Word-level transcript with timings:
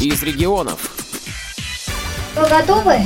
из 0.00 0.22
регионов. 0.22 0.78
Вы 2.34 2.48
готовы? 2.48 2.98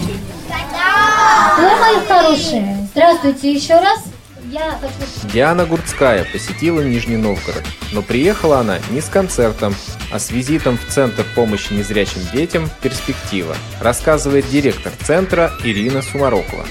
Да! 0.49 1.57
Вы, 1.57 1.81
мои 1.81 2.07
хорошие, 2.07 2.89
здравствуйте 2.93 3.53
еще 3.53 3.75
раз. 3.75 4.05
Я 4.51 4.79
хочу... 4.81 5.33
Диана 5.33 5.65
Гурцкая 5.65 6.27
посетила 6.33 6.81
Нижний 6.81 7.17
Новгород, 7.17 7.63
но 7.93 8.03
приехала 8.03 8.59
она 8.59 8.81
не 8.91 9.01
с 9.01 9.09
концертом, 9.09 9.75
а 10.13 10.19
с 10.19 10.31
визитом 10.31 10.77
в 10.77 10.87
Центр 10.93 11.25
помощи 11.37 11.73
незрячим 11.73 12.23
детям 12.33 12.69
«Перспектива», 12.83 13.55
рассказывает 13.81 14.49
директор 14.51 14.93
центра 15.05 15.53
Ирина 15.63 16.03
Сумарокова. 16.03 16.67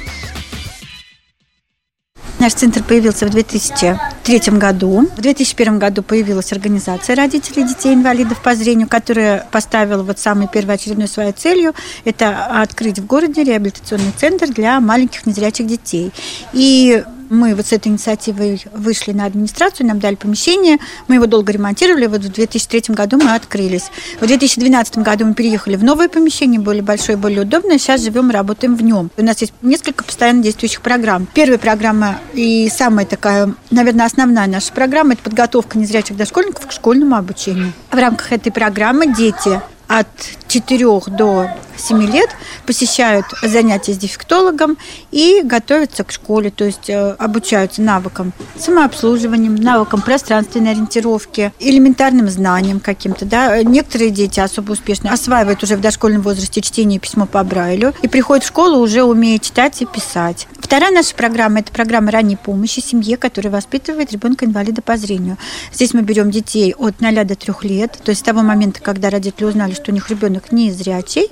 Наш 2.40 2.54
центр 2.54 2.82
появился 2.84 3.26
в 3.26 3.32
2003 3.32 4.40
году. 4.58 5.10
В 5.18 5.22
2001 5.22 5.78
году 5.78 6.02
появилась 6.02 6.54
организация 6.54 7.18
родителей 7.18 7.68
детей-инвалидов 7.68 8.42
по 8.42 8.56
зрению, 8.56 8.88
которая 8.88 9.46
поставила 9.52 10.04
вот 10.04 10.20
самой 10.20 10.48
первоочередной 10.48 11.10
своей 11.10 11.34
целью– 11.34 11.74
это 12.06 12.46
открыть 12.62 13.00
в 13.00 13.06
городе 13.06 13.44
реабилитационный 13.44 14.14
центр 14.16 14.48
для 14.48 14.80
маленьких 14.80 15.26
незрячих 15.26 15.68
детей. 15.68 16.14
И 16.54 17.04
мы 17.30 17.56
вот 17.56 17.68
с 17.68 17.72
этой 17.72 17.90
инициативой 17.90 18.64
вышли 18.74 19.12
на 19.12 19.26
администрацию, 19.26 19.88
нам 19.88 20.00
дали 20.00 20.16
помещение, 20.16 20.78
мы 21.08 21.16
его 21.16 21.26
долго 21.26 21.52
ремонтировали, 21.52 22.08
вот 22.08 22.22
в 22.22 22.32
2003 22.32 22.96
году 22.96 23.18
мы 23.18 23.36
открылись. 23.36 23.92
В 24.20 24.28
2012 24.28 24.98
году 25.00 25.26
мы 25.26 25.34
переехали 25.34 25.76
в 25.76 25.84
новое 25.84 26.10
помещение, 26.10 26.60
более 26.60 26.84
большое, 26.84 27.18
более 27.18 27.42
удобное, 27.42 27.78
сейчас 27.78 28.04
живем 28.04 28.30
работаем 28.32 28.76
в 28.76 28.84
нем. 28.84 29.12
У 29.18 29.24
нас 29.24 29.42
есть 29.42 29.54
несколько 29.62 30.04
постоянно 30.04 30.44
действующих 30.44 30.82
программ. 30.82 31.28
Первая 31.34 31.58
программа 31.58 32.20
и 32.34 32.70
самая 32.70 33.06
такая, 33.06 33.54
наверное, 33.72 34.06
основная 34.06 34.48
наша 34.48 34.72
программа– 34.74 35.14
это 35.14 35.24
подготовка 35.24 35.78
незрячих 35.78 36.18
дошкольников 36.18 36.68
к 36.68 36.72
школьному 36.72 37.16
обучению. 37.16 37.74
В 37.92 37.96
рамках 37.96 38.32
этой 38.32 38.52
программы 38.52 39.14
дети 39.14 39.62
от 39.90 40.08
4 40.48 40.86
до 41.08 41.50
7 41.76 42.12
лет 42.12 42.30
посещают 42.66 43.26
занятия 43.42 43.94
с 43.94 43.98
дефектологом 43.98 44.78
и 45.12 45.42
готовятся 45.44 46.04
к 46.04 46.12
школе, 46.12 46.52
то 46.52 46.64
есть 46.66 46.90
э, 46.90 47.16
обучаются 47.18 47.82
навыкам 47.82 48.32
самообслуживанием, 48.58 49.56
навыкам 49.56 50.02
пространственной 50.02 50.72
ориентировки, 50.72 51.52
элементарным 51.60 52.30
знаниям 52.30 52.80
каким-то. 52.80 53.26
Да. 53.26 53.64
Некоторые 53.64 54.12
дети 54.12 54.40
особо 54.40 54.74
успешно 54.74 55.12
осваивают 55.12 55.64
уже 55.64 55.76
в 55.76 55.82
дошкольном 55.82 56.22
возрасте 56.22 56.62
чтение 56.62 56.98
и 56.98 57.00
письмо 57.00 57.26
по 57.26 57.44
Брайлю 57.44 57.94
и 58.04 58.08
приходят 58.08 58.44
в 58.44 58.48
школу 58.48 58.78
уже 58.78 59.04
умея 59.04 59.40
читать 59.40 59.82
и 59.82 59.86
писать. 59.86 60.48
Вторая 60.60 60.92
наша 60.92 61.16
программа– 61.16 61.60
это 61.62 61.72
программа 61.72 62.12
ранней 62.12 62.36
помощи 62.36 62.80
семье, 62.80 63.18
которая 63.18 63.52
воспитывает 63.52 64.12
ребенка-инвалида 64.12 64.84
по 64.84 64.98
зрению. 64.98 65.38
Здесь 65.74 65.96
мы 65.96 66.02
берем 66.02 66.30
детей 66.30 66.76
от 66.78 67.02
0 67.02 67.26
до 67.26 67.36
3 67.36 67.54
лет, 67.64 67.98
то 68.04 68.12
есть 68.12 68.22
с 68.22 68.24
того 68.24 68.44
момента, 68.44 68.80
когда 68.80 69.10
родители 69.10 69.46
узнали, 69.46 69.74
что 69.80 69.92
у 69.92 69.94
них 69.94 70.10
ребенок 70.10 70.52
не 70.52 70.72
зрячий, 70.72 71.30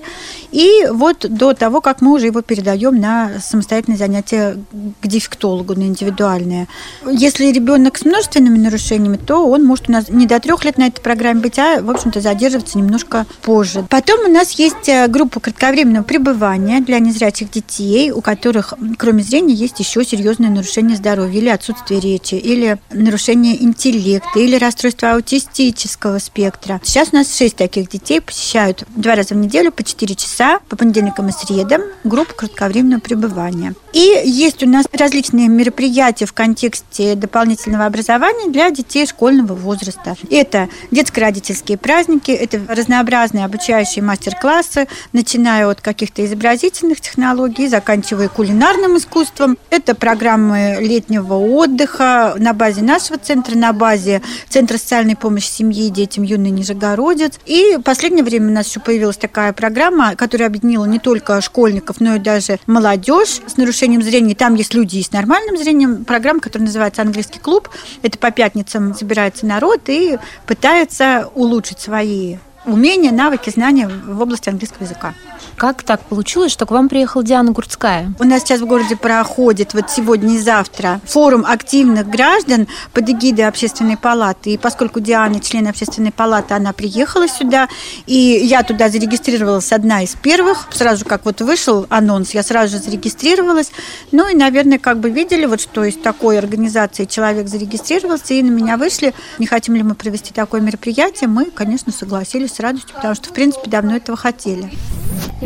и 0.52 0.88
вот 0.90 1.26
до 1.30 1.54
того, 1.54 1.82
как 1.82 2.02
мы 2.02 2.14
уже 2.14 2.28
его 2.28 2.42
передаем 2.42 3.00
на 3.00 3.40
самостоятельное 3.40 3.98
занятие 3.98 4.58
к 5.02 5.08
дефектологу, 5.08 5.76
на 5.76 5.84
индивидуальное. 5.84 6.68
Если 7.06 7.52
ребенок 7.52 7.98
с 7.98 8.06
множественными 8.06 8.58
нарушениями, 8.58 9.18
то 9.18 9.48
он 9.48 9.64
может 9.64 9.90
у 9.90 9.92
нас 9.92 10.10
не 10.10 10.26
до 10.26 10.40
трех 10.40 10.64
лет 10.66 10.78
на 10.78 10.88
этой 10.88 11.02
программе 11.02 11.42
быть, 11.42 11.60
а, 11.60 11.82
в 11.82 11.90
общем-то, 11.90 12.22
задерживаться 12.22 12.78
немножко 12.78 13.26
позже. 13.42 13.86
Потом 13.90 14.26
у 14.26 14.32
нас 14.32 14.52
есть 14.54 14.88
э, 14.88 15.08
группа 15.08 15.40
кратковременного 15.40 16.04
пребывания 16.04 16.80
для 16.82 17.00
незрячих 17.00 17.52
детей, 17.52 18.12
у 18.12 18.22
которых, 18.22 18.74
кроме 18.98 19.24
зрения, 19.24 19.54
есть 19.54 19.80
еще 19.80 20.04
серьезное 20.06 20.50
нарушение 20.50 20.98
здоровья 20.98 21.40
или 21.40 21.50
отсутствие 21.50 22.00
речи, 22.00 22.36
или 22.36 22.78
нарушение 22.92 23.62
интеллекта, 23.64 24.40
или 24.40 24.58
расстройство 24.58 25.12
аутистического 25.14 26.20
спектра. 26.20 26.80
Сейчас 26.84 27.10
у 27.12 27.18
нас 27.18 27.36
шесть 27.36 27.56
таких 27.56 27.90
детей 27.90 28.22
посещают 28.38 28.84
два 28.96 29.16
раза 29.16 29.34
в 29.34 29.38
неделю 29.38 29.72
по 29.72 29.84
4 29.84 30.14
часа 30.14 30.60
по 30.70 30.76
понедельникам 30.76 31.28
и 31.30 31.32
средам 31.32 31.82
группу 32.04 32.36
кратковременного 32.36 33.00
пребывания. 33.00 33.74
И 33.94 34.22
есть 34.26 34.62
у 34.62 34.70
нас 34.70 34.86
различные 34.94 35.48
мероприятия 35.48 36.28
в 36.28 36.34
контексте 36.34 37.16
дополнительного 37.16 37.86
образования 37.86 38.52
для 38.52 38.70
детей 38.70 39.08
школьного 39.08 39.54
возраста. 39.54 40.16
Это 40.30 40.70
детско-родительские 40.92 41.80
праздники, 41.80 42.30
это 42.30 42.62
разнообразные 42.68 43.44
обучающие 43.44 44.04
мастер-классы, 44.04 44.88
начиная 45.14 45.68
от 45.68 45.82
каких-то 45.82 46.24
изобразительных 46.24 47.02
технологий, 47.02 47.68
заканчивая 47.68 48.30
кулинарным 48.30 48.98
искусством. 48.98 49.58
Это 49.72 49.96
программы 49.96 50.78
летнего 50.80 51.34
отдыха 51.34 52.36
на 52.38 52.54
базе 52.54 52.84
нашего 52.84 53.18
центра, 53.18 53.58
на 53.58 53.74
базе 53.74 54.22
Центра 54.48 54.78
социальной 54.78 55.16
помощи 55.16 55.48
семье 55.48 55.88
и 55.88 55.90
детям 55.90 56.24
юный 56.24 56.52
Нижегородец. 56.52 57.40
И 57.48 57.80
последнее 57.84 58.27
время 58.28 58.50
у 58.50 58.54
нас 58.54 58.68
еще 58.68 58.80
появилась 58.80 59.18
такая 59.18 59.54
программа, 59.54 60.16
которая 60.16 60.48
объединила 60.48 60.86
не 60.86 61.00
только 61.00 61.42
школьников, 61.42 62.00
но 62.00 62.16
и 62.16 62.20
даже 62.20 62.60
молодежь 62.68 63.42
с 63.48 63.58
нарушением 63.58 64.02
зрения. 64.02 64.36
Там 64.36 64.56
есть 64.56 64.74
люди 64.74 64.98
и 64.98 65.04
с 65.04 65.12
нормальным 65.12 65.58
зрением. 65.58 66.06
Программа, 66.06 66.40
которая 66.40 66.68
называется 66.68 67.02
«Английский 67.02 67.40
клуб». 67.40 67.70
Это 68.02 68.18
по 68.18 68.32
пятницам 68.32 68.94
собирается 68.94 69.46
народ 69.46 69.82
и 69.88 70.18
пытается 70.46 71.30
улучшить 71.36 71.80
свои 71.80 72.38
умения, 72.66 73.12
навыки, 73.12 73.50
знания 73.50 73.88
в 73.88 74.22
области 74.22 74.50
английского 74.50 74.84
языка. 74.84 75.14
Как 75.58 75.82
так 75.82 76.02
получилось, 76.02 76.52
что 76.52 76.68
к 76.68 76.72
вам 76.72 76.88
приехала 76.88 77.24
Диана 77.24 77.52
Гурцкая? 77.52 78.14
У 78.20 78.24
нас 78.26 78.44
сейчас 78.44 78.62
в 78.62 78.68
городе 78.68 78.96
проходит 78.96 79.74
вот 79.74 79.90
сегодня 79.90 80.36
и 80.36 80.40
завтра 80.40 81.02
форум 81.04 81.44
активных 81.48 82.08
граждан 82.08 82.68
под 82.94 83.10
эгидой 83.10 83.48
общественной 83.48 83.98
палаты. 83.98 84.52
И 84.52 84.58
поскольку 84.60 85.00
Диана 85.00 85.40
член 85.40 85.68
общественной 85.68 86.12
палаты, 86.12 86.54
она 86.54 86.74
приехала 86.74 87.28
сюда, 87.28 87.70
и 88.06 88.14
я 88.14 88.62
туда 88.62 88.90
зарегистрировалась 88.90 89.72
одна 89.72 90.04
из 90.04 90.14
первых. 90.14 90.68
Сразу 90.70 91.06
как 91.06 91.26
вот 91.26 91.42
вышел 91.42 91.88
анонс, 91.90 92.36
я 92.36 92.44
сразу 92.44 92.74
же 92.74 92.84
зарегистрировалась. 92.84 93.72
Ну 94.12 94.30
и, 94.30 94.36
наверное, 94.36 94.78
как 94.78 95.00
бы 95.00 95.10
видели, 95.10 95.46
вот 95.46 95.60
что 95.60 95.84
из 95.86 95.96
такой 95.96 96.38
организации 96.38 97.06
человек 97.06 97.48
зарегистрировался, 97.48 98.36
и 98.36 98.44
на 98.44 98.52
меня 98.52 98.78
вышли. 98.78 99.16
Не 99.40 99.48
хотим 99.48 99.74
ли 99.74 99.82
мы 99.82 99.96
провести 99.96 100.36
такое 100.36 100.62
мероприятие? 100.62 101.28
Мы, 101.28 101.46
конечно, 101.46 101.92
согласились 101.92 102.54
с 102.54 102.60
радостью, 102.60 102.94
потому 102.96 103.16
что, 103.16 103.30
в 103.30 103.34
принципе, 103.34 103.72
давно 103.72 103.96
этого 103.96 104.16
хотели. 104.16 104.70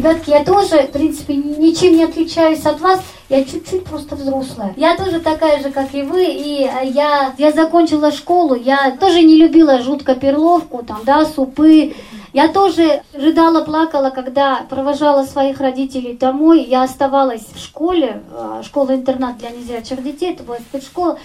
Ребятки, 0.02 0.32
я 0.32 0.44
тоже, 0.44 0.88
в 0.88 0.92
принципе, 0.94 1.36
ничем 1.36 1.96
не 1.96 2.06
отличаюсь 2.06 2.66
от 2.66 2.82
вас. 2.82 3.02
Я 3.30 3.44
чуть-чуть 3.44 3.84
просто 3.84 4.16
взрослая. 4.16 4.74
Я 4.76 4.98
тоже 4.98 5.20
такая 5.20 5.62
же, 5.62 5.70
как 5.70 5.94
и 5.94 6.02
вы. 6.02 6.26
И 6.26 6.64
э, 6.64 6.88
я, 6.88 7.36
я 7.38 7.52
закончила 7.52 8.12
школу. 8.12 8.56
Я 8.56 8.98
тоже 9.00 9.22
не 9.22 9.36
любила 9.36 9.80
жутко 9.80 10.16
перловку, 10.16 10.82
там, 10.82 11.02
да, 11.06 11.24
супы. 11.24 11.94
Я 12.34 12.48
тоже 12.48 13.04
рыдала, 13.14 13.64
плакала, 13.64 14.10
когда 14.10 14.66
провожала 14.68 15.24
своих 15.24 15.60
родителей 15.60 16.18
домой. 16.18 16.64
Я 16.64 16.82
оставалась 16.82 17.46
в 17.54 17.60
школе, 17.60 18.24
э, 18.36 18.64
школа-интернат 18.66 19.38
для 19.38 19.52
незрячих 19.52 20.04
детей, 20.04 20.34
это 20.34 20.42
была 20.42 20.58
спецшкола. 20.58 21.20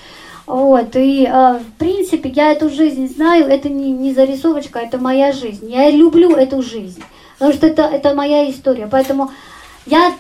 Вот, 0.47 0.95
и 0.97 1.25
э, 1.25 1.61
в 1.61 1.79
принципе 1.79 2.29
я 2.29 2.53
эту 2.53 2.69
жизнь 2.69 3.09
знаю, 3.09 3.47
это 3.47 3.71
не, 3.71 3.91
не 3.91 4.13
зарисовочка, 4.13 4.81
это 4.81 4.99
моя 4.99 5.33
жизнь. 5.33 5.73
Я 5.73 5.91
люблю 5.91 6.33
эту 6.37 6.61
жизнь. 6.61 7.03
Потому 7.39 7.53
что 7.53 7.67
это, 7.67 7.83
это 7.83 8.15
моя 8.15 8.51
история. 8.51 8.87
Поэтому 8.87 9.31
я 9.87 10.13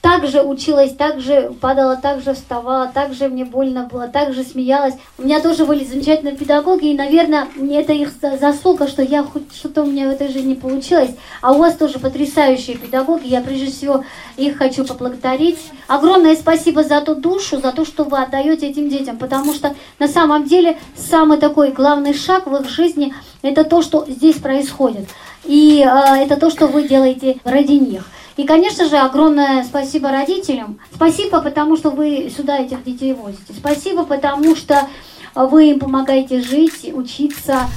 также 0.00 0.42
училась, 0.42 0.94
также 0.94 1.52
падала, 1.60 1.96
также 1.96 2.32
вставала, 2.32 2.86
также 2.88 3.28
мне 3.28 3.44
больно 3.44 3.88
было, 3.90 4.08
также 4.08 4.44
смеялась. 4.44 4.94
У 5.18 5.22
меня 5.22 5.40
тоже 5.40 5.66
были 5.66 5.84
замечательные 5.84 6.36
педагоги, 6.36 6.86
и, 6.86 6.96
наверное, 6.96 7.48
это 7.70 7.92
их 7.92 8.10
заслуга, 8.40 8.88
что 8.88 9.02
я 9.02 9.22
хоть 9.22 9.54
что-то 9.54 9.82
у 9.82 9.86
меня 9.86 10.08
в 10.08 10.12
этой 10.12 10.28
жизни 10.28 10.54
получилось. 10.54 11.10
А 11.42 11.52
у 11.52 11.58
вас 11.58 11.76
тоже 11.76 11.98
потрясающие 11.98 12.78
педагоги, 12.78 13.26
я 13.26 13.42
прежде 13.42 13.66
всего 13.66 14.04
их 14.36 14.56
хочу 14.56 14.86
поблагодарить. 14.86 15.58
Огромное 15.86 16.34
спасибо 16.34 16.82
за 16.82 17.02
ту 17.02 17.14
душу, 17.14 17.60
за 17.60 17.72
то, 17.72 17.84
что 17.84 18.04
вы 18.04 18.18
отдаете 18.18 18.68
этим 18.68 18.88
детям, 18.88 19.18
потому 19.18 19.52
что 19.52 19.74
на 19.98 20.08
самом 20.08 20.44
деле 20.44 20.78
самый 20.96 21.36
такой 21.36 21.72
главный 21.72 22.14
шаг 22.14 22.46
в 22.46 22.56
их 22.56 22.70
жизни– 22.70 23.14
это 23.42 23.64
то, 23.64 23.82
что 23.82 24.06
здесь 24.08 24.36
происходит. 24.36 25.08
И 25.44 25.84
э, 25.84 26.22
это 26.22 26.36
то, 26.36 26.50
что 26.50 26.66
вы 26.66 26.86
делаете 26.86 27.38
ради 27.44 27.72
них. 27.72 28.04
И, 28.36 28.44
конечно 28.44 28.88
же, 28.88 28.96
огромное 28.96 29.64
спасибо 29.64 30.10
родителям. 30.10 30.78
Спасибо, 30.94 31.40
потому 31.40 31.76
что 31.76 31.90
вы 31.90 32.32
сюда 32.34 32.58
этих 32.58 32.82
детей 32.84 33.12
возите. 33.12 33.52
Спасибо, 33.52 34.04
потому 34.04 34.56
что 34.56 34.88
вы 35.34 35.70
им 35.70 35.78
помогаете 35.78 36.40
жить, 36.40 36.90
учиться. 36.92 37.68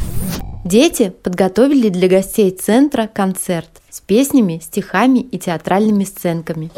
Дети 0.64 1.10
подготовили 1.10 1.90
для 1.90 2.08
гостей 2.08 2.50
центра 2.52 3.08
концерт 3.08 3.70
с 3.90 4.00
песнями, 4.00 4.62
стихами 4.64 5.20
и 5.20 5.38
театральными 5.38 6.06
сценками. 6.06 6.72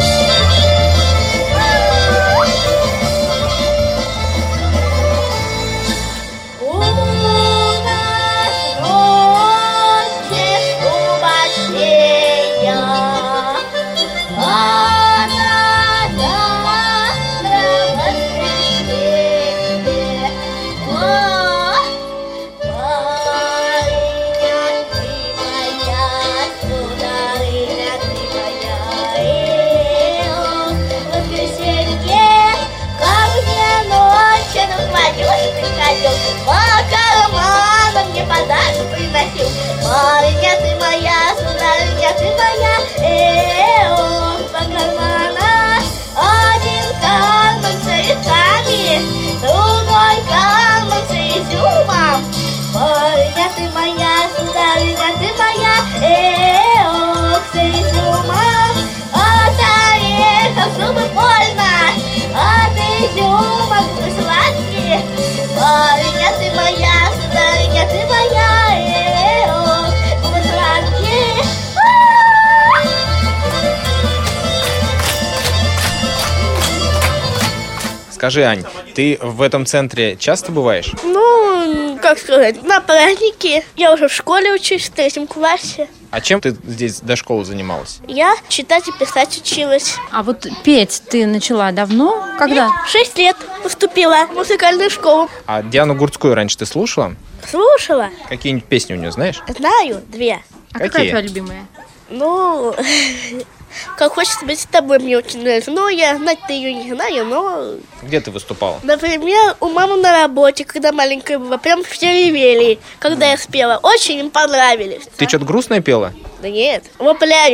Скажи, 78.25 78.41
Ань, 78.41 78.63
ты 78.95 79.19
в 79.21 79.39
этом 79.39 79.67
центре 79.67 80.15
часто 80.15 80.51
бываешь? 80.51 80.91
Ну, 81.03 81.99
как 82.01 82.17
сказать, 82.17 82.63
на 82.63 82.81
праздники. 82.81 83.63
Я 83.75 83.93
уже 83.93 84.07
в 84.07 84.11
школе 84.11 84.51
учусь, 84.51 84.89
в 84.89 84.93
третьем 84.93 85.27
классе. 85.27 85.87
А 86.09 86.21
чем 86.21 86.41
ты 86.41 86.57
здесь 86.63 87.01
до 87.01 87.15
школы 87.15 87.45
занималась? 87.45 87.99
Я 88.07 88.35
читать 88.47 88.87
и 88.87 88.91
писать 88.93 89.37
училась. 89.37 89.97
А 90.11 90.23
вот 90.23 90.47
петь 90.63 91.03
ты 91.07 91.27
начала 91.27 91.71
давно? 91.71 92.25
Когда? 92.39 92.71
Шесть 92.87 93.15
лет 93.19 93.37
поступила 93.61 94.25
в 94.25 94.33
музыкальную 94.33 94.89
школу. 94.89 95.29
А 95.45 95.61
Диану 95.61 95.93
Гурцкую 95.93 96.33
раньше 96.33 96.57
ты 96.57 96.65
слушала? 96.65 97.13
Слушала. 97.47 98.09
Какие-нибудь 98.27 98.65
песни 98.65 98.93
у 98.95 98.97
нее 98.97 99.11
знаешь? 99.11 99.43
Знаю 99.55 100.01
две. 100.07 100.41
А 100.73 100.79
Какие? 100.79 100.87
какая 100.89 101.09
твоя 101.09 101.21
любимая? 101.21 101.67
Ну, 102.09 102.73
как 103.97 104.13
хочется 104.13 104.45
быть 104.45 104.59
с 104.59 104.65
тобой, 104.65 104.99
мне 104.99 105.17
очень 105.17 105.41
нравится. 105.41 105.71
Но 105.71 105.89
я 105.89 106.17
знать-то 106.17 106.53
ее 106.53 106.73
не 106.73 106.93
знаю, 106.93 107.25
но... 107.25 107.75
Где 108.01 108.19
ты 108.21 108.31
выступала? 108.31 108.79
Например, 108.83 109.55
у 109.59 109.69
мамы 109.69 109.97
на 109.97 110.11
работе, 110.11 110.65
когда 110.65 110.91
маленькая 110.91 111.39
была, 111.39 111.57
прям 111.57 111.83
все 111.83 112.11
ревели, 112.25 112.79
когда 112.99 113.31
я 113.31 113.37
спела. 113.37 113.79
Очень 113.83 114.19
им 114.19 114.29
понравились. 114.29 115.03
Ты 115.17 115.27
что-то 115.27 115.45
грустное 115.45 115.81
пела? 115.81 116.13
Да 116.41 116.49
нет, 116.49 116.83
вопля. 116.97 117.45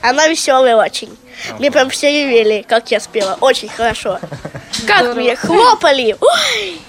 Она 0.00 0.28
веселая 0.28 0.76
очень. 0.76 1.16
Мне 1.58 1.70
прям 1.70 1.90
все 1.90 2.10
ревели, 2.10 2.64
как 2.66 2.90
я 2.90 3.00
спела. 3.00 3.36
Очень 3.40 3.68
хорошо. 3.68 4.18
Как 4.86 5.14
мне 5.14 5.34
хлопали. 5.36 6.16
Ой! 6.20 6.80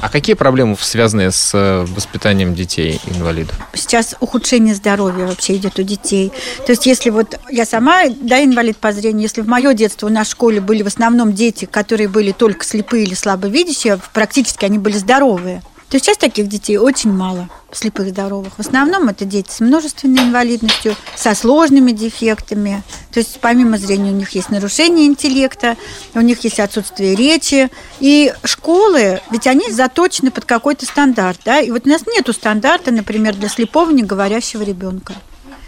А 0.00 0.08
какие 0.10 0.34
проблемы 0.34 0.76
связаны 0.78 1.32
с 1.32 1.52
э, 1.54 1.84
воспитанием 1.88 2.54
детей 2.54 3.00
инвалидов? 3.06 3.56
Сейчас 3.72 4.14
ухудшение 4.20 4.74
здоровья 4.74 5.26
вообще 5.26 5.56
идет 5.56 5.78
у 5.78 5.82
детей. 5.82 6.32
То 6.66 6.72
есть 6.72 6.86
если 6.86 7.10
вот 7.10 7.38
я 7.50 7.64
сама, 7.64 8.02
да, 8.08 8.42
инвалид 8.42 8.76
по 8.76 8.92
зрению, 8.92 9.22
если 9.22 9.40
в 9.40 9.48
мое 9.48 9.72
детство 9.72 10.08
в 10.08 10.24
школе 10.24 10.60
были 10.60 10.82
в 10.82 10.86
основном 10.86 11.32
дети, 11.32 11.64
которые 11.64 12.08
были 12.08 12.32
только 12.32 12.64
слепые 12.64 13.04
или 13.04 13.14
слабовидящие, 13.14 13.98
практически 14.12 14.64
они 14.64 14.78
были 14.78 14.96
здоровые. 14.96 15.62
То 15.88 15.98
сейчас 15.98 16.18
таких 16.18 16.48
детей 16.48 16.78
очень 16.78 17.12
мало, 17.12 17.48
слепых 17.76 18.08
здоровых. 18.08 18.54
В 18.56 18.60
основном 18.60 19.08
это 19.08 19.24
дети 19.24 19.50
с 19.50 19.60
множественной 19.60 20.24
инвалидностью, 20.24 20.96
со 21.14 21.34
сложными 21.34 21.92
дефектами. 21.92 22.82
То 23.12 23.20
есть 23.20 23.38
помимо 23.40 23.78
зрения 23.78 24.10
у 24.10 24.14
них 24.14 24.30
есть 24.30 24.50
нарушение 24.50 25.06
интеллекта, 25.06 25.76
у 26.14 26.20
них 26.20 26.44
есть 26.44 26.60
отсутствие 26.60 27.14
речи. 27.14 27.70
И 28.00 28.32
школы, 28.44 29.20
ведь 29.30 29.46
они 29.46 29.70
заточены 29.70 30.30
под 30.30 30.44
какой-то 30.44 30.86
стандарт. 30.86 31.40
Да? 31.44 31.60
И 31.60 31.70
вот 31.70 31.86
у 31.86 31.88
нас 31.88 32.02
нету 32.06 32.32
стандарта, 32.32 32.90
например, 32.90 33.34
для 33.34 33.48
слепого 33.48 33.90
неговорящего 33.90 34.62
ребенка. 34.62 35.14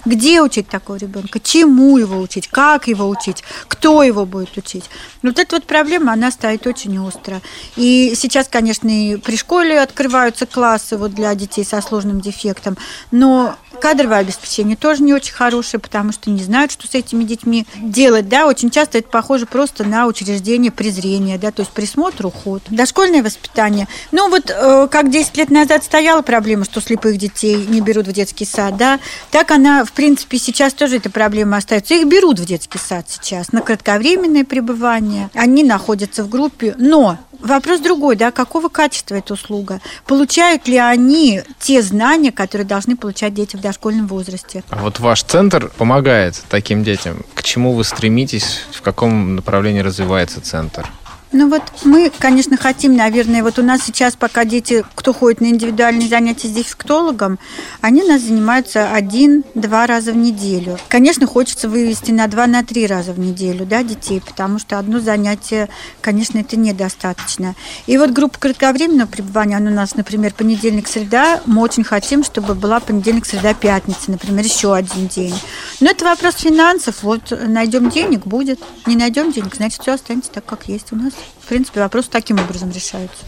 Где 0.09 0.41
учить 0.41 0.69
такого 0.69 0.97
ребенка? 0.97 1.39
Чему 1.39 1.99
его 1.99 2.19
учить? 2.19 2.49
Как 2.49 2.89
его 2.89 3.07
учить? 3.11 3.45
Кто 3.69 4.03
его 4.03 4.25
будет 4.25 4.57
учить? 4.57 4.85
Вот 5.23 5.39
эта 5.39 5.57
вот 5.57 5.67
проблема, 5.67 6.15
она 6.15 6.31
стоит 6.31 6.67
очень 6.67 6.99
остро. 6.99 7.43
И 7.77 8.15
сейчас, 8.17 8.49
конечно, 8.49 8.89
и 8.89 9.17
при 9.17 9.37
школе 9.37 9.79
открываются 9.79 10.47
классы 10.47 10.97
вот 10.97 11.13
для 11.13 11.35
детей 11.35 11.63
со 11.63 11.83
сложным 11.83 12.23
дефектом, 12.23 12.79
но 13.11 13.57
кадровое 13.83 14.19
обеспечение 14.19 14.77
тоже 14.77 15.03
не 15.03 15.13
очень 15.13 15.35
хорошее, 15.35 15.81
потому 15.81 16.13
что 16.13 16.31
не 16.31 16.43
знают, 16.43 16.73
что 16.73 16.87
с 16.87 16.95
этими 16.95 17.25
детьми 17.25 17.67
делать. 17.77 18.29
Да? 18.29 18.47
Очень 18.47 18.71
часто 18.71 18.99
это 18.99 19.09
похоже 19.09 19.45
просто 19.45 19.85
на 19.85 20.07
учреждение 20.07 20.73
презрения, 20.73 21.39
да? 21.39 21.51
то 21.51 21.61
есть 21.61 21.73
присмотр, 21.73 22.27
уход. 22.27 22.63
Дошкольное 22.71 23.23
воспитание. 23.23 23.89
Ну 24.11 24.31
вот 24.31 24.51
э, 24.51 24.89
как 24.91 25.11
10 25.11 25.37
лет 25.37 25.51
назад 25.51 25.85
стояла 25.85 26.23
проблема, 26.23 26.65
что 26.65 26.81
слепых 26.81 27.19
детей 27.19 27.67
не 27.69 27.81
берут 27.81 28.07
в 28.07 28.13
детский 28.13 28.47
сад, 28.47 28.77
да, 28.77 28.99
так 29.31 29.51
она, 29.51 29.85
в 29.85 29.93
принципе, 29.99 30.39
сейчас 30.39 30.75
тоже 30.75 30.99
эта 30.99 31.11
проблема 31.11 31.57
остается. 31.57 31.93
Их 31.95 32.07
берут 32.07 32.39
в 32.39 32.45
детский 32.45 32.79
сад 32.79 33.07
сейчас 33.09 33.51
на 33.51 33.63
кратковременное 33.63 34.45
пребывание. 34.45 35.29
Они 35.35 35.65
находятся 35.65 36.23
в 36.23 36.29
группе, 36.29 36.77
но 36.79 37.19
Вопрос 37.41 37.79
другой, 37.81 38.17
да, 38.17 38.33
какого 38.33 38.69
качества 38.69 39.15
эта 39.15 39.35
услуга? 39.35 39.81
Получают 40.07 40.67
ли 40.67 40.77
они 40.77 41.43
те 41.61 41.83
знания, 41.83 42.33
которые 42.33 42.67
должны 42.67 42.97
получать 42.97 43.33
дети 43.33 43.55
в 43.55 43.61
дошкольном 43.61 44.09
возрасте? 44.09 44.65
А 44.71 44.83
вот 44.83 44.99
ваш 44.99 45.23
центр 45.23 45.71
помогает 45.77 46.43
таким 46.49 46.83
детям. 46.83 47.25
К 47.35 47.45
чему 47.45 47.75
вы 47.75 47.85
стремитесь? 47.85 48.63
В 48.73 48.83
каком 48.83 49.37
направлении 49.37 49.81
развивается 49.81 50.41
центр? 50.41 50.91
Ну 51.31 51.51
вот 51.51 51.63
мы, 51.85 52.11
конечно, 52.19 52.57
хотим, 52.57 52.97
наверное, 52.97 53.43
вот 53.43 53.59
у 53.59 53.63
нас 53.63 53.83
сейчас 53.83 54.17
пока 54.17 54.47
дети, 54.47 54.83
кто 54.95 55.13
ходит 55.13 55.43
на 55.43 55.47
индивидуальные 55.47 56.09
занятия 56.09 56.49
с 56.49 56.53
дефектологом, 56.53 57.39
они 57.83 58.03
нас 58.03 58.23
занимаются 58.23 58.91
один-два 58.91 59.87
раза 59.87 60.13
в 60.13 60.17
неделю. 60.17 60.79
Конечно, 60.89 61.27
хочется 61.27 61.69
вывести 61.69 62.13
на 62.13 62.29
два, 62.29 62.47
на 62.47 62.65
три 62.65 62.87
раза 62.87 63.13
в 63.13 63.19
неделю, 63.19 63.67
да, 63.67 63.83
детей, 63.83 64.23
потому 64.27 64.59
что 64.59 64.79
одно 64.79 65.01
занятие, 65.01 65.69
конечно, 66.01 66.39
это 66.39 66.57
недостаточно. 66.57 67.55
И 67.87 67.99
вот 67.99 68.11
группа 68.11 68.39
кратковременного 68.39 69.09
пребывания, 69.09 69.59
она 69.59 69.71
у 69.71 69.75
нас, 69.75 69.97
например, 69.97 70.33
понедельник-среда, 70.33 71.43
мы 71.45 71.61
очень 71.61 71.85
хотим, 71.85 72.25
чтобы 72.25 72.55
была 72.55 72.81
понедельник-среда-пятница, 72.81 74.11
например, 74.13 74.47
еще 74.47 74.75
один 74.75 75.09
день. 75.09 75.35
Но 75.81 75.91
это 75.91 76.07
вопрос 76.07 76.37
финансов, 76.37 77.03
вот 77.03 77.39
найдем 77.47 77.91
денег, 77.91 78.27
будет. 78.27 78.61
Не 78.87 78.97
найдем 78.97 79.31
денег, 79.31 79.55
значит, 79.57 79.83
все 79.83 79.93
останется 79.93 80.31
так, 80.31 80.47
как 80.47 80.69
есть 80.69 80.91
у 80.93 80.97
нас. 80.97 81.13
В 81.43 81.49
принципе, 81.49 81.81
вопрос 81.81 82.09
таким 82.09 82.39
образом 82.39 82.71
решается. 82.71 83.25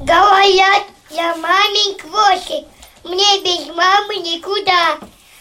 Говорят, 0.00 0.84
я 1.10 1.34
мамин 1.36 1.98
хвостик, 1.98 2.66
мне 3.04 3.40
без 3.40 3.66
мамы 3.74 4.16
никуда. 4.16 4.98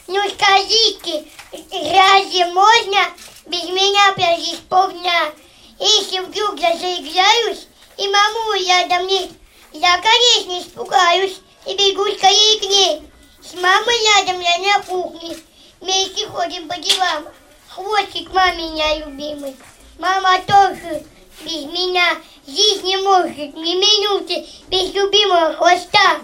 Ну 0.07 0.19
скажите, 0.29 1.25
разве 1.51 2.45
можно 2.47 2.99
без 3.45 3.63
меня 3.65 4.13
прожить 4.13 4.61
полдня? 4.69 5.31
Если 5.79 6.19
вдруг 6.19 6.59
я 6.59 6.75
заиграюсь, 6.77 7.67
и 7.97 8.07
маму 8.07 8.53
рядом 8.53 9.07
нет, 9.07 9.29
я, 9.73 10.01
конечно, 10.01 10.59
испугаюсь 10.59 11.39
и 11.65 11.75
бегу 11.75 12.05
скорее 12.17 12.59
к 12.59 12.63
ней. 12.63 13.01
С 13.43 13.53
мамой 13.53 13.95
рядом 14.15 14.41
я 14.41 14.57
на 14.57 14.83
кухне, 14.83 15.37
вместе 15.81 16.27
ходим 16.27 16.67
по 16.67 16.77
делам. 16.79 17.25
Хвостик 17.69 18.33
маминя 18.33 19.05
любимый. 19.05 19.55
Мама 19.99 20.39
тоже 20.47 21.03
без 21.43 21.65
меня 21.65 22.15
жить 22.47 22.83
не 22.83 22.97
может 22.97 23.55
ни 23.55 23.75
минуты 23.75 24.45
без 24.69 24.93
любимого 24.93 25.53
хвоста. 25.53 26.17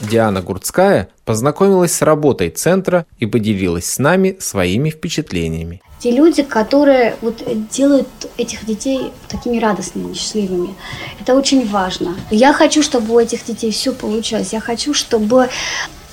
Диана 0.00 0.40
Гурцкая 0.40 1.10
познакомилась 1.24 1.92
с 1.92 2.02
работой 2.02 2.48
центра 2.50 3.06
и 3.18 3.26
поделилась 3.26 3.84
с 3.84 3.98
нами 3.98 4.36
своими 4.40 4.90
впечатлениями. 4.90 5.82
Те 5.98 6.12
люди, 6.12 6.42
которые 6.42 7.16
вот 7.20 7.42
делают 7.68 8.08
этих 8.38 8.64
детей 8.64 9.12
такими 9.28 9.58
радостными, 9.58 10.14
счастливыми. 10.14 10.74
Это 11.20 11.34
очень 11.34 11.68
важно. 11.68 12.16
Я 12.30 12.54
хочу, 12.54 12.82
чтобы 12.82 13.14
у 13.14 13.18
этих 13.18 13.44
детей 13.44 13.70
все 13.70 13.92
получалось. 13.92 14.54
Я 14.54 14.60
хочу, 14.60 14.94
чтобы 14.94 15.50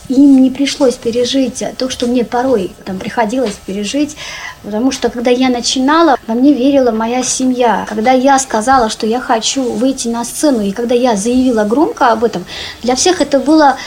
им 0.10 0.42
не 0.42 0.50
пришлось 0.50 0.96
пережить 0.96 1.64
то, 1.78 1.90
что 1.90 2.08
мне 2.08 2.24
порой 2.24 2.72
там 2.86 2.98
приходилось 2.98 3.58
пережить, 3.66 4.16
потому 4.64 4.92
что 4.92 5.10
когда 5.10 5.32
я 5.32 5.50
начинала, 5.50 6.18
во 6.28 6.34
мне 6.34 6.54
верила 6.54 6.92
моя 6.92 7.24
семья. 7.24 7.86
Когда 7.88 8.12
я 8.12 8.40
сказала, 8.40 8.90
что 8.90 9.06
я 9.06 9.20
хочу 9.20 9.64
выйти 9.64 10.08
на 10.08 10.24
сцену, 10.24 10.62
и 10.62 10.72
когда 10.72 10.96
я 10.96 11.16
заявила 11.16 11.64
громко 11.64 12.12
об 12.12 12.24
этом, 12.24 12.46
для 12.84 12.96
всех 12.96 13.22
это 13.22 13.40
было 13.40 13.78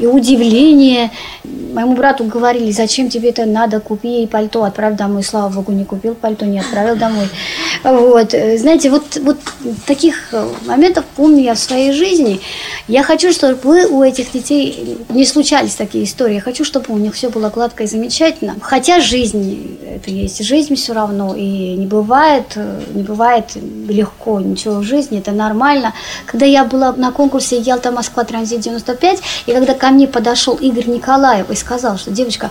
и 0.00 0.06
удивление. 0.06 1.10
Моему 1.44 1.94
брату 1.94 2.24
говорили, 2.24 2.70
зачем 2.70 3.08
тебе 3.08 3.30
это 3.30 3.46
надо, 3.46 3.80
купи 3.80 4.08
ей 4.08 4.28
пальто, 4.28 4.64
отправь 4.64 4.96
домой. 4.96 5.22
Слава 5.22 5.52
богу, 5.52 5.72
не 5.72 5.84
купил 5.84 6.14
пальто, 6.14 6.44
не 6.46 6.60
отправил 6.60 6.96
домой. 6.96 7.28
Вот. 7.82 8.30
Знаете, 8.30 8.90
вот, 8.90 9.16
вот 9.22 9.38
таких 9.86 10.32
моментов 10.66 11.04
помню 11.16 11.42
я 11.42 11.54
в 11.54 11.58
своей 11.58 11.92
жизни. 11.92 12.40
Я 12.88 13.02
хочу, 13.02 13.32
чтобы 13.32 13.86
у 13.86 14.02
этих 14.02 14.32
детей 14.32 14.98
не 15.08 15.24
случались 15.24 15.74
такие 15.74 16.04
истории. 16.04 16.34
Я 16.34 16.40
хочу, 16.40 16.64
чтобы 16.64 16.94
у 16.94 16.98
них 16.98 17.14
все 17.14 17.28
было 17.28 17.50
гладко 17.50 17.84
и 17.84 17.86
замечательно. 17.86 18.56
Хотя 18.60 19.00
жизнь 19.00 19.78
это 19.94 20.10
есть 20.10 20.44
жизнь 20.44 20.74
все 20.74 20.92
равно, 20.92 21.34
и 21.34 21.74
не 21.76 21.86
бывает, 21.86 22.56
не 22.94 23.02
бывает 23.02 23.56
легко 23.88 24.40
ничего 24.40 24.76
в 24.76 24.82
жизни, 24.82 25.18
это 25.18 25.32
нормально. 25.32 25.94
Когда 26.26 26.46
я 26.46 26.64
была 26.64 26.92
на 26.92 27.12
конкурсе 27.12 27.58
Ялта-Москва 27.58 28.24
Транзит 28.24 28.60
95, 28.60 29.20
и 29.46 29.52
когда 29.54 29.74
ко 29.74 29.90
мне 29.90 30.08
подошел 30.08 30.56
Игорь 30.56 30.88
Николаев 30.88 31.48
и 31.48 31.54
сказал, 31.54 31.96
что 31.96 32.10
девочка, 32.10 32.50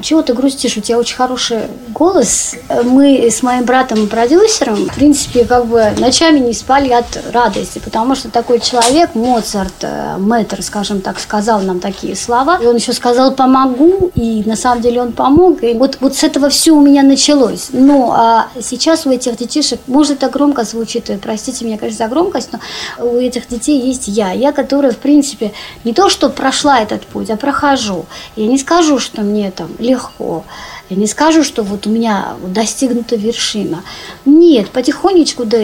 чего 0.00 0.22
ты 0.22 0.34
грустишь? 0.34 0.76
У 0.76 0.80
тебя 0.80 0.98
очень 0.98 1.16
хороший 1.16 1.58
голос. 1.90 2.54
Мы 2.82 3.30
с 3.30 3.42
моим 3.42 3.64
братом 3.64 4.04
и 4.04 4.06
продюсером, 4.06 4.76
в 4.86 4.94
принципе, 4.94 5.44
как 5.44 5.66
бы 5.66 5.92
ночами 5.98 6.38
не 6.38 6.52
спали 6.52 6.90
от 6.90 7.06
радости, 7.32 7.78
потому 7.78 8.14
что 8.14 8.30
такой 8.30 8.60
человек, 8.60 9.14
Моцарт, 9.14 9.72
э, 9.82 10.16
мэтр, 10.18 10.62
скажем 10.62 11.00
так, 11.00 11.20
сказал 11.20 11.60
нам 11.60 11.80
такие 11.80 12.16
слова. 12.16 12.58
И 12.62 12.66
он 12.66 12.76
еще 12.76 12.92
сказал 12.92 13.34
«помогу», 13.34 14.10
и 14.14 14.42
на 14.44 14.56
самом 14.56 14.82
деле 14.82 15.00
он 15.00 15.12
помог. 15.12 15.62
И 15.62 15.74
вот, 15.74 15.98
вот 16.00 16.16
с 16.16 16.24
этого 16.24 16.48
все 16.48 16.72
у 16.72 16.80
меня 16.80 17.02
началось. 17.02 17.68
Ну, 17.72 18.10
а 18.12 18.48
сейчас 18.60 19.06
у 19.06 19.10
этих 19.10 19.36
детишек, 19.36 19.80
может, 19.86 20.22
это 20.22 20.30
громко 20.30 20.64
звучит, 20.64 21.10
простите 21.22 21.64
меня, 21.64 21.78
конечно, 21.78 22.04
за 22.06 22.10
громкость, 22.10 22.50
но 22.52 22.58
у 23.04 23.16
этих 23.16 23.48
детей 23.48 23.80
есть 23.80 24.08
я. 24.08 24.32
Я, 24.32 24.52
которая, 24.52 24.92
в 24.92 24.98
принципе, 24.98 25.52
не 25.84 25.92
то, 25.92 26.08
что 26.08 26.30
прошла 26.30 26.80
этот 26.80 27.02
путь, 27.06 27.30
а 27.30 27.36
прохожу. 27.36 28.06
Я 28.36 28.46
не 28.46 28.58
скажу, 28.58 28.98
что 28.98 29.22
мне 29.22 29.50
там 29.50 29.68
легко. 29.84 30.44
Я 30.90 30.96
не 30.96 31.06
скажу, 31.06 31.44
что 31.44 31.62
вот 31.62 31.86
у 31.86 31.90
меня 31.90 32.34
достигнута 32.46 33.16
вершина. 33.16 33.84
Нет, 34.24 34.70
потихонечку, 34.70 35.44
да, 35.44 35.58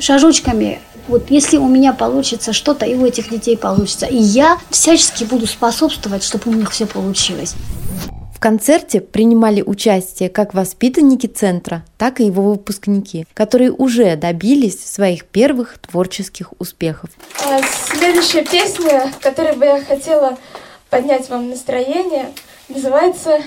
шажочками 0.00 0.80
вот 1.08 1.30
если 1.30 1.56
у 1.56 1.68
меня 1.68 1.92
получится 1.92 2.52
что-то, 2.52 2.86
и 2.86 2.94
у 2.94 3.04
этих 3.04 3.28
детей 3.28 3.56
получится. 3.56 4.06
И 4.06 4.16
я 4.16 4.58
всячески 4.70 5.24
буду 5.24 5.46
способствовать, 5.46 6.22
чтобы 6.22 6.50
у 6.50 6.54
них 6.54 6.70
все 6.70 6.86
получилось. 6.86 7.54
В 8.34 8.38
концерте 8.38 9.00
принимали 9.00 9.62
участие 9.62 10.28
как 10.28 10.52
воспитанники 10.52 11.28
центра, 11.28 11.84
так 11.96 12.20
и 12.20 12.24
его 12.24 12.42
выпускники, 12.42 13.24
которые 13.34 13.70
уже 13.70 14.16
добились 14.16 14.84
своих 14.84 15.24
первых 15.26 15.78
творческих 15.78 16.52
успехов. 16.58 17.10
А 17.44 17.60
следующая 17.96 18.44
песня, 18.44 19.12
которой 19.20 19.54
бы 19.54 19.64
я 19.64 19.80
хотела 19.84 20.38
поднять 20.90 21.28
вам 21.30 21.50
настроение, 21.50 22.32
называется 22.68 23.40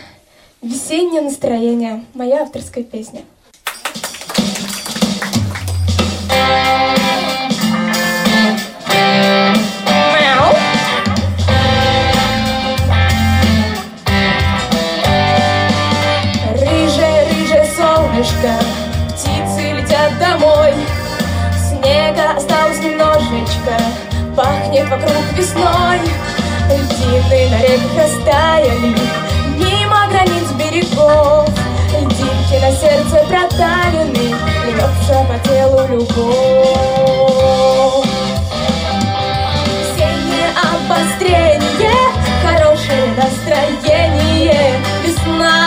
«Весеннее 0.62 1.22
настроение», 1.22 2.04
моя 2.14 2.44
авторская 2.44 2.84
песня. 2.84 3.22
Солнышко, 17.76 18.54
птицы 19.10 19.74
летят 19.74 20.18
домой, 20.18 20.74
Снега 21.68 22.38
осталось 22.38 22.80
немножечко, 22.80 23.78
пахнет 24.36 24.88
вокруг 24.88 25.34
весной. 25.36 26.00
Льдины 26.76 27.50
на 27.50 27.60
реках 27.62 27.96
растаяли, 27.98 28.94
мимо 29.56 30.08
границ 30.10 30.48
берегов. 30.58 31.48
Льдинки 31.94 32.58
на 32.62 32.72
сердце 32.72 33.18
проталены, 33.30 34.36
льется 34.66 35.18
по 35.30 35.38
телу 35.48 35.82
любовь. 35.88 38.06
Весеннее 39.66 40.50
обострение, 40.74 42.02
хорошее 42.44 43.08
настроение, 43.16 44.74
весна, 45.04 45.62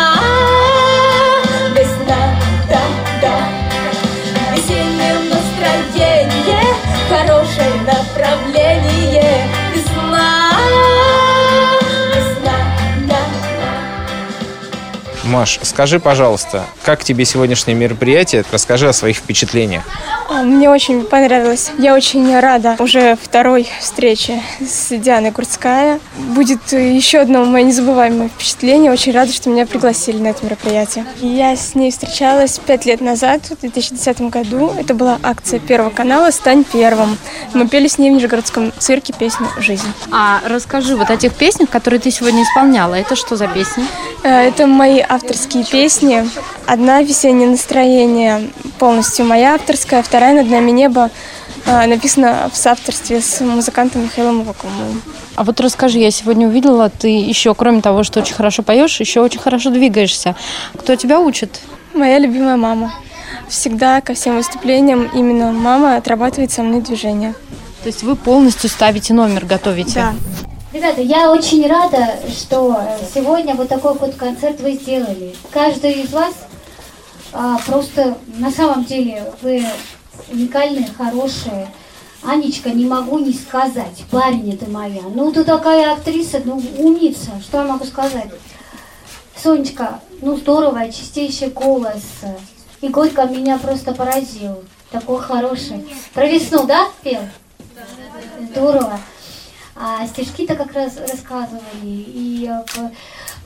Маш, 15.38 15.60
скажи, 15.62 16.00
пожалуйста, 16.00 16.64
как 16.82 17.04
тебе 17.04 17.24
сегодняшнее 17.24 17.76
мероприятие? 17.76 18.44
Расскажи 18.50 18.88
о 18.88 18.92
своих 18.92 19.18
впечатлениях. 19.18 19.84
Мне 20.28 20.68
очень 20.68 21.04
понравилось. 21.04 21.70
Я 21.78 21.94
очень 21.94 22.36
рада 22.40 22.74
уже 22.80 23.16
второй 23.22 23.68
встрече 23.78 24.42
с 24.60 24.88
Дианой 24.98 25.30
Гурцкая. 25.30 26.00
Будет 26.16 26.72
еще 26.72 27.20
одно 27.20 27.44
мое 27.44 27.62
незабываемое 27.62 28.30
впечатление. 28.30 28.90
Очень 28.90 29.12
рада, 29.12 29.32
что 29.32 29.48
меня 29.48 29.64
пригласили 29.64 30.18
на 30.18 30.26
это 30.26 30.44
мероприятие. 30.44 31.06
Я 31.20 31.54
с 31.54 31.76
ней 31.76 31.92
встречалась 31.92 32.58
пять 32.58 32.84
лет 32.84 33.00
назад, 33.00 33.42
в 33.44 33.60
2010 33.60 34.22
году. 34.22 34.72
Это 34.76 34.92
была 34.92 35.20
акция 35.22 35.60
Первого 35.60 35.90
канала 35.90 36.32
«Стань 36.32 36.64
первым». 36.64 37.16
Мы 37.54 37.66
пели 37.68 37.88
с 37.88 37.98
ней 37.98 38.10
в 38.10 38.14
Нижегородском 38.14 38.72
цирке 38.78 39.12
песню 39.12 39.48
«Жизнь». 39.58 39.86
А 40.10 40.40
расскажи 40.44 40.96
вот 40.96 41.10
о 41.10 41.16
тех 41.16 41.34
песнях, 41.34 41.70
которые 41.70 42.00
ты 42.00 42.10
сегодня 42.10 42.42
исполняла. 42.42 42.94
Это 42.94 43.16
что 43.16 43.36
за 43.36 43.48
песни? 43.48 43.84
Э, 44.22 44.48
Это 44.48 44.66
мои 44.66 45.00
авторские 45.00 45.64
песни. 45.64 46.28
Одна 46.66 47.02
«Весеннее 47.02 47.48
настроение» 47.48 48.50
полностью 48.78 49.24
моя 49.24 49.54
авторская, 49.54 50.02
вторая 50.02 50.34
«Над 50.34 50.50
нами 50.50 50.70
небо» 50.70 51.10
э, 51.66 51.86
написана 51.86 52.50
в 52.52 52.56
соавторстве 52.56 53.20
с 53.20 53.40
музыкантом 53.40 54.04
Михаилом 54.04 54.42
Вакумовым. 54.42 55.02
А 55.36 55.44
вот 55.44 55.60
расскажи, 55.60 55.98
я 55.98 56.10
сегодня 56.10 56.48
увидела, 56.48 56.90
ты 56.90 57.08
еще, 57.08 57.54
кроме 57.54 57.80
того, 57.80 58.02
что 58.02 58.20
очень 58.20 58.34
хорошо 58.34 58.62
поешь, 58.62 58.98
еще 59.00 59.20
очень 59.20 59.40
хорошо 59.40 59.70
двигаешься. 59.70 60.34
Кто 60.76 60.96
тебя 60.96 61.20
учит? 61.20 61.60
Моя 61.94 62.18
любимая 62.18 62.56
мама. 62.56 62.92
Всегда 63.48 64.00
ко 64.00 64.14
всем 64.14 64.36
выступлениям 64.36 65.10
именно 65.14 65.52
мама 65.52 65.96
отрабатывает 65.96 66.52
со 66.52 66.62
мной 66.62 66.82
движение. 66.82 67.34
То 67.82 67.86
есть 67.86 68.02
вы 68.02 68.16
полностью 68.16 68.68
ставите 68.68 69.14
номер, 69.14 69.46
готовите? 69.46 69.94
Да. 69.94 70.14
Ребята, 70.72 71.00
я 71.00 71.32
очень 71.32 71.66
рада, 71.66 72.16
что 72.30 72.78
сегодня 73.14 73.54
вот 73.54 73.68
такой 73.68 73.94
вот 73.94 74.16
концерт 74.16 74.60
вы 74.60 74.72
сделали. 74.72 75.34
Каждый 75.50 76.02
из 76.02 76.12
вас 76.12 76.34
а, 77.32 77.58
просто 77.66 78.18
на 78.36 78.50
самом 78.50 78.84
деле 78.84 79.32
вы 79.40 79.64
уникальные, 80.30 80.88
хорошие. 80.96 81.68
Анечка, 82.22 82.70
не 82.70 82.84
могу 82.84 83.18
не 83.18 83.32
сказать, 83.32 84.04
парень 84.10 84.58
ты 84.58 84.68
моя. 84.68 85.02
Ну, 85.14 85.32
ты 85.32 85.44
такая 85.44 85.92
актриса, 85.92 86.42
ну, 86.44 86.60
умница, 86.76 87.30
что 87.40 87.58
я 87.58 87.64
могу 87.64 87.84
сказать? 87.84 88.28
Сонечка, 89.40 90.00
ну, 90.20 90.36
здорово, 90.36 90.90
чистейший 90.90 91.48
голос. 91.48 92.02
И 92.80 92.88
Горько 92.88 93.24
меня 93.24 93.58
просто 93.58 93.92
поразил. 93.92 94.62
Такой 94.90 95.20
хороший. 95.20 95.86
Про 96.14 96.26
весну, 96.26 96.64
да, 96.64 96.88
пел? 97.02 97.20
Здорово. 98.50 99.00
А 99.74 100.06
стишки-то 100.06 100.54
как 100.54 100.72
раз 100.72 100.96
рассказывали. 100.96 101.62
И 101.82 102.48
э, 102.48 102.90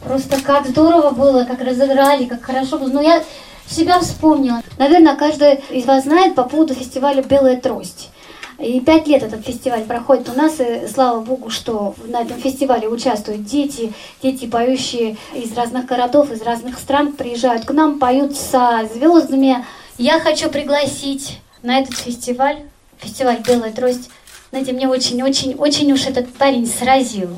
просто 0.04 0.40
как 0.42 0.66
здорово 0.66 1.10
было, 1.10 1.44
как 1.44 1.60
разыграли, 1.60 2.26
как 2.26 2.42
хорошо 2.42 2.78
было. 2.78 2.88
Но 2.88 3.00
я 3.00 3.22
себя 3.66 3.98
вспомнила. 4.00 4.62
Наверное, 4.78 5.16
каждый 5.16 5.56
из 5.70 5.84
вас 5.86 6.04
знает 6.04 6.34
по 6.34 6.44
поводу 6.44 6.74
фестиваля 6.74 7.22
«Белая 7.22 7.60
трость». 7.60 8.10
И 8.58 8.80
пять 8.80 9.06
лет 9.06 9.22
этот 9.22 9.44
фестиваль 9.44 9.84
проходит 9.84 10.28
у 10.28 10.34
нас, 10.34 10.60
и 10.60 10.86
слава 10.92 11.20
богу, 11.20 11.50
что 11.50 11.94
на 12.06 12.22
этом 12.22 12.38
фестивале 12.38 12.88
участвуют 12.88 13.44
дети, 13.44 13.92
дети, 14.22 14.46
поющие 14.46 15.16
из 15.34 15.52
разных 15.54 15.86
городов, 15.86 16.30
из 16.30 16.42
разных 16.42 16.78
стран, 16.78 17.12
приезжают 17.12 17.64
к 17.64 17.70
нам, 17.72 17.98
поют 17.98 18.36
со 18.36 18.88
звездами. 18.92 19.64
Я 19.98 20.20
хочу 20.20 20.48
пригласить 20.48 21.40
на 21.62 21.80
этот 21.80 21.96
фестиваль, 21.96 22.62
фестиваль 22.98 23.42
«Белая 23.46 23.72
трость», 23.72 24.10
знаете, 24.52 24.72
мне 24.72 24.86
очень-очень-очень 24.86 25.90
уж 25.92 26.06
этот 26.06 26.30
парень 26.34 26.66
сразил. 26.66 27.30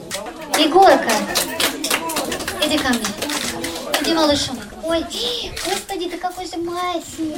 Егорка, 0.58 1.12
иди 2.66 2.76
ко 2.76 2.88
мне. 2.88 2.98
Иди, 4.02 4.14
малышонок. 4.14 4.63
Ой, 4.86 5.02
господи, 5.64 6.10
ты 6.10 6.18
какой 6.18 6.46
же 6.46 6.56
маленький. 6.58 7.34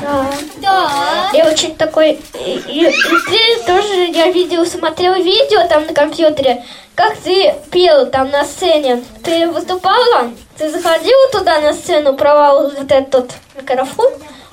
Да. 0.00 0.26
Да. 0.56 1.30
Я 1.34 1.46
очень 1.48 1.76
такой... 1.76 2.12
И, 2.34 2.62
и- 2.66 2.90
ты 3.28 3.64
тоже, 3.66 4.06
я 4.06 4.30
видео, 4.30 4.64
смотрел 4.64 5.14
видео 5.14 5.68
там 5.68 5.86
на 5.86 5.92
компьютере, 5.92 6.64
как 6.94 7.16
ты 7.18 7.54
пел 7.70 8.06
там 8.06 8.30
на 8.30 8.44
сцене. 8.44 9.04
Ты 9.22 9.48
выступала? 9.48 10.30
Ты 10.56 10.70
заходила 10.70 11.28
туда 11.30 11.60
на 11.60 11.74
сцену, 11.74 12.14
провал 12.14 12.70
вот 12.70 12.90
этот 12.90 13.32
микрофон 13.54 14.10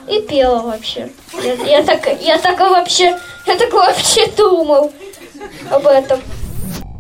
и 0.10 0.20
пела 0.22 0.60
вообще. 0.62 1.10
Я, 1.42 1.54
я 1.54 1.84
так, 1.84 2.22
я 2.22 2.38
так 2.38 2.60
вообще, 2.60 3.18
я 3.46 3.56
так 3.56 3.72
вообще 3.72 4.28
думал 4.36 4.92
об 5.72 5.88
этом. 5.88 6.22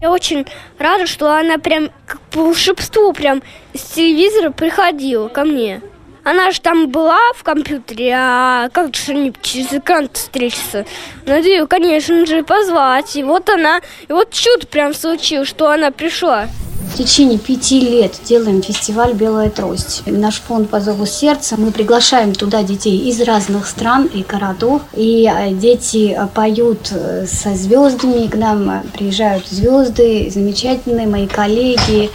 Я 0.05 0.11
очень 0.11 0.45
рада, 0.77 1.07
что 1.07 1.35
она 1.35 1.57
прям 1.57 1.89
как 2.05 2.21
по 2.29 2.41
волшебству 2.41 3.11
прям 3.11 3.41
с 3.73 3.81
телевизора 3.95 4.51
приходила 4.51 5.29
ко 5.29 5.45
мне. 5.45 5.81
Она 6.23 6.51
же 6.51 6.61
там 6.61 6.89
была 6.89 7.17
в 7.33 7.41
компьютере, 7.41 8.13
а 8.15 8.69
как 8.69 8.95
же 8.95 9.13
они 9.13 9.33
через 9.41 9.73
экран 9.73 10.07
встретиться? 10.13 10.85
Надо 11.25 11.47
ее, 11.47 11.65
конечно 11.65 12.23
же, 12.27 12.43
позвать. 12.43 13.15
И 13.15 13.23
вот 13.23 13.49
она, 13.49 13.81
и 14.07 14.13
вот 14.13 14.31
чудо 14.31 14.67
прям 14.67 14.93
случилось, 14.93 15.47
что 15.47 15.71
она 15.71 15.89
пришла. 15.89 16.49
В 16.93 16.97
течение 16.97 17.37
пяти 17.37 17.79
лет 17.79 18.13
делаем 18.23 18.61
фестиваль 18.61 19.13
«Белая 19.13 19.49
трость». 19.49 20.03
Наш 20.05 20.35
фонд 20.35 20.69
«По 20.69 20.79
зову 20.79 21.05
сердца». 21.05 21.55
Мы 21.57 21.71
приглашаем 21.71 22.33
туда 22.33 22.63
детей 22.63 22.97
из 23.09 23.21
разных 23.21 23.67
стран 23.67 24.05
и 24.05 24.23
городов. 24.23 24.81
И 24.93 25.29
э, 25.29 25.51
дети 25.51 26.17
поют 26.33 26.91
э, 26.91 27.25
со 27.27 27.55
звездами. 27.55 28.27
К 28.27 28.35
нам 28.35 28.83
приезжают 28.93 29.47
звезды, 29.47 30.31
замечательные 30.33 31.07
мои 31.07 31.27
коллеги. 31.27 32.11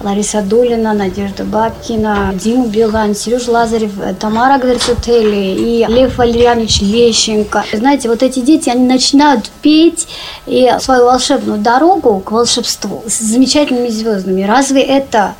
Лариса 0.00 0.42
Долина, 0.42 0.92
Надежда 0.92 1.44
Бабкина, 1.44 2.32
Дима 2.34 2.66
Билан, 2.66 3.16
Сережа 3.16 3.50
Лазарев, 3.50 3.92
Тамара 4.20 4.58
Гверцутели 4.58 5.56
и 5.58 5.86
Лев 5.88 6.18
Валерьянович 6.18 6.82
Лещенко. 6.82 7.64
Знаете, 7.72 8.08
вот 8.08 8.22
эти 8.22 8.40
дети, 8.40 8.68
они 8.68 8.86
начинают 8.86 9.50
петь 9.60 10.06
и 10.46 10.70
свою 10.80 11.06
волшебную 11.06 11.58
дорогу 11.58 12.20
к 12.20 12.30
волшебству 12.30 13.02
с 13.08 13.18
замечательными 13.18 13.88
звездами. 13.88 14.07
Разве 14.14 14.82
это 14.82 15.34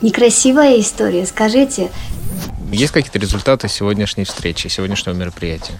некрасивая 0.00 0.80
история? 0.80 1.26
Скажите. 1.26 1.90
Есть 2.70 2.92
какие-то 2.92 3.18
результаты 3.18 3.68
сегодняшней 3.68 4.24
встречи, 4.24 4.68
сегодняшнего 4.68 5.14
мероприятия? 5.14 5.74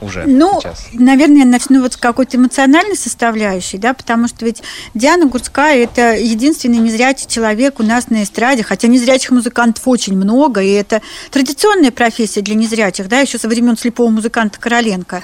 уже 0.00 0.24
ну, 0.26 0.60
сейчас? 0.60 0.86
наверное, 0.92 1.40
я 1.40 1.44
начну 1.44 1.82
вот 1.82 1.94
с 1.94 1.96
какой-то 1.96 2.36
эмоциональной 2.36 2.96
составляющей, 2.96 3.78
да, 3.78 3.94
потому 3.94 4.28
что 4.28 4.44
ведь 4.44 4.62
Диана 4.94 5.26
Гурцкая– 5.26 5.76
это 5.84 6.16
единственный 6.16 6.78
незрячий 6.78 7.26
человек 7.28 7.80
у 7.80 7.82
нас 7.82 8.08
на 8.10 8.22
эстраде, 8.22 8.62
хотя 8.62 8.88
незрячих 8.88 9.30
музыкантов 9.30 9.86
очень 9.86 10.16
много, 10.16 10.62
и 10.62 10.70
это 10.70 11.02
традиционная 11.30 11.90
профессия 11.90 12.40
для 12.40 12.54
незрячих, 12.54 13.08
да, 13.08 13.20
еще 13.20 13.38
со 13.38 13.48
времен 13.48 13.76
слепого 13.76 14.08
музыканта 14.10 14.58
Короленко. 14.58 15.22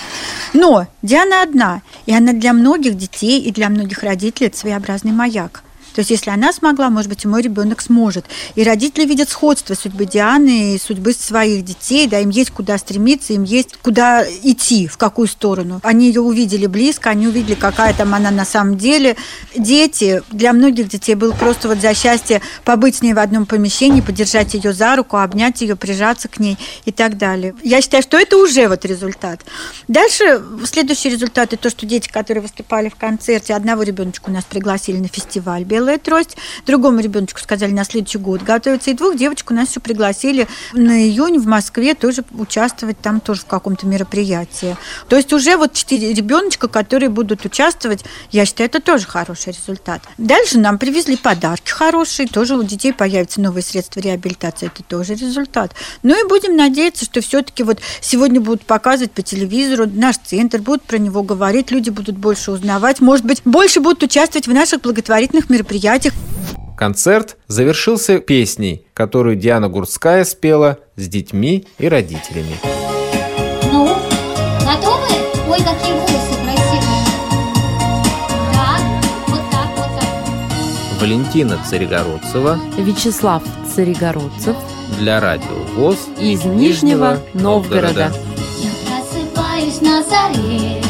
Но 0.52 0.86
Диана 1.02 1.42
одна, 1.42 1.82
и 2.06 2.14
она 2.14 2.32
для 2.32 2.52
многих 2.52 2.96
детей 2.96 3.40
и 3.40 3.52
для 3.52 3.68
многих 3.68 4.02
родителей– 4.02 4.46
это 4.48 4.58
своеобразный 4.58 5.12
маяк. 5.12 5.62
То 5.96 6.00
есть, 6.00 6.10
если 6.10 6.28
она 6.28 6.52
смогла, 6.52 6.90
может 6.90 7.08
быть, 7.08 7.24
и 7.24 7.28
мой 7.28 7.40
ребенок 7.40 7.80
сможет. 7.80 8.26
И 8.54 8.62
родители 8.62 9.06
видят 9.06 9.30
сходство 9.30 9.72
судьбы 9.72 10.04
Дианы 10.04 10.74
и 10.74 10.78
судьбы 10.78 11.14
своих 11.14 11.64
детей, 11.64 12.06
да, 12.06 12.18
им 12.20 12.28
есть 12.28 12.50
куда 12.50 12.76
стремиться, 12.76 13.32
им 13.32 13.44
есть 13.44 13.78
куда 13.80 14.22
идти, 14.42 14.88
в 14.88 14.98
какую 14.98 15.26
сторону. 15.26 15.80
Они 15.82 16.08
ее 16.08 16.20
увидели 16.20 16.66
близко, 16.66 17.08
они 17.08 17.28
увидели, 17.28 17.54
какая 17.54 17.94
там 17.94 18.14
она 18.14 18.30
на 18.30 18.44
самом 18.44 18.76
деле. 18.76 19.16
Дети, 19.56 20.22
для 20.30 20.52
многих 20.52 20.90
детей 20.90 21.14
было 21.14 21.32
просто 21.32 21.66
вот 21.66 21.78
за 21.78 21.94
счастье 21.94 22.42
побыть 22.66 22.96
с 22.96 23.00
ней 23.02 23.14
в 23.14 23.18
одном 23.18 23.46
помещении, 23.46 24.02
подержать 24.02 24.52
ее 24.52 24.74
за 24.74 24.96
руку, 24.96 25.16
обнять 25.16 25.62
ее, 25.62 25.76
прижаться 25.76 26.28
к 26.28 26.38
ней 26.38 26.58
и 26.84 26.92
так 26.92 27.16
далее. 27.16 27.54
Я 27.62 27.80
считаю, 27.80 28.02
что 28.02 28.18
это 28.18 28.36
уже 28.36 28.68
вот 28.68 28.84
результат. 28.84 29.40
Дальше 29.88 30.42
следующий 30.66 31.08
результат– 31.08 31.52
это 31.54 31.62
то, 31.62 31.70
что 31.70 31.86
дети, 31.86 32.10
которые 32.10 32.42
выступали 32.42 32.90
в 32.90 32.96
концерте, 32.96 33.54
одного 33.54 33.82
ребеночка 33.82 34.28
у 34.28 34.32
нас 34.32 34.44
пригласили 34.44 34.98
на 34.98 35.08
фестиваль 35.08 35.64
«Белый 35.64 35.85
белая 35.86 35.98
трость. 35.98 36.36
Другому 36.66 37.00
ребеночку 37.00 37.38
сказали 37.40 37.70
на 37.70 37.84
следующий 37.84 38.18
год 38.18 38.42
готовиться. 38.42 38.90
И 38.90 38.94
двух 38.94 39.16
девочек 39.16 39.52
у 39.52 39.54
нас 39.54 39.70
еще 39.70 39.80
пригласили 39.80 40.48
на 40.72 41.00
июнь 41.00 41.38
в 41.38 41.46
Москве 41.46 41.94
тоже 41.94 42.24
участвовать 42.36 43.00
там 43.00 43.20
тоже 43.20 43.42
в 43.42 43.46
каком-то 43.46 43.86
мероприятии. 43.86 44.76
То 45.08 45.16
есть 45.16 45.32
уже 45.32 45.56
вот 45.56 45.74
четыре 45.74 46.12
ребеночка, 46.12 46.66
которые 46.66 47.08
будут 47.08 47.44
участвовать, 47.44 48.04
я 48.32 48.44
считаю, 48.44 48.68
это 48.68 48.80
тоже 48.80 49.06
хороший 49.06 49.52
результат. 49.52 50.02
Дальше 50.18 50.58
нам 50.58 50.78
привезли 50.78 51.16
подарки 51.16 51.70
хорошие, 51.70 52.26
тоже 52.26 52.56
у 52.56 52.64
детей 52.64 52.92
появятся 52.92 53.40
новые 53.40 53.62
средства 53.62 54.00
реабилитации, 54.00 54.66
это 54.66 54.82
тоже 54.82 55.14
результат. 55.14 55.72
Ну 56.02 56.18
и 56.18 56.28
будем 56.28 56.56
надеяться, 56.56 57.04
что 57.04 57.20
все-таки 57.20 57.62
вот 57.62 57.78
сегодня 58.00 58.40
будут 58.40 58.64
показывать 58.64 59.12
по 59.12 59.22
телевизору 59.22 59.86
наш 59.86 60.16
центр, 60.18 60.58
будут 60.58 60.82
про 60.82 60.98
него 60.98 61.22
говорить, 61.22 61.70
люди 61.70 61.90
будут 61.90 62.16
больше 62.16 62.50
узнавать, 62.50 63.00
может 63.00 63.24
быть, 63.24 63.42
больше 63.44 63.80
будут 63.80 64.02
участвовать 64.02 64.48
в 64.48 64.52
наших 64.52 64.80
благотворительных 64.80 65.48
мероприятиях 65.48 65.75
мероприятиях. 65.76 66.14
Концерт 66.76 67.36
завершился 67.48 68.18
песней, 68.18 68.86
которую 68.92 69.36
Диана 69.36 69.68
Гурская 69.68 70.24
спела 70.24 70.78
с 70.96 71.08
детьми 71.08 71.66
и 71.78 71.88
родителями. 71.88 72.56
Ну, 73.72 73.96
готовы? 74.60 75.08
Ой, 75.48 75.58
какие 75.58 75.92
волосы 75.94 76.34
красивые. 76.44 77.06
Так, 78.52 78.80
вот 79.28 79.40
так, 79.50 79.68
вот 79.76 79.90
так. 79.98 81.00
Валентина 81.00 81.58
Царегородцева, 81.68 82.58
Вячеслав 82.78 83.42
Царегородцев 83.74 84.56
для 84.98 85.20
радио 85.20 85.56
ВОЗ 85.76 86.08
из 86.20 86.44
Нижнего 86.44 87.18
Новгорода. 87.32 88.12
Я 88.58 88.70
просыпаюсь 88.86 89.80
на 89.80 90.02
заре 90.02 90.82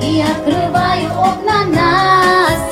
и 0.00 0.20
открываю 0.20 1.10
окна 1.10 1.64
настежь, 1.64 2.71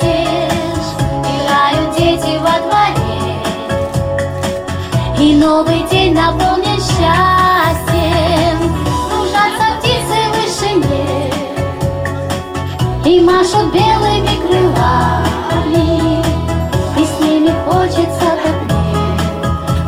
И 5.21 5.35
новый 5.35 5.83
день 5.91 6.15
наполнен 6.15 6.81
счастьем. 6.81 8.57
Кружатся 9.07 9.67
птицы 9.77 10.17
в 10.25 10.35
вышине 10.35 11.31
И 13.05 13.21
машут 13.21 13.71
белыми 13.71 14.35
крылами. 14.41 16.23
И 16.97 17.05
с 17.05 17.19
ними 17.23 17.53
хочется 17.67 18.29
так 18.43 18.57
мне 18.63 18.97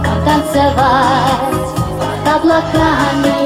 Потанцевать 0.06 1.68
под 1.98 2.24
облаками. 2.36 3.42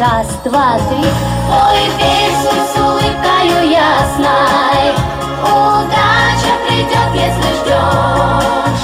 Раз, 0.00 0.28
два, 0.44 0.78
три. 0.88 1.08
Ой, 1.48 1.82
песню 1.96 2.82
улыбкою 2.82 3.70
ясной 3.70 4.86
Удача 5.44 6.54
придет, 6.66 7.10
если 7.14 7.50
ждешь 7.54 8.75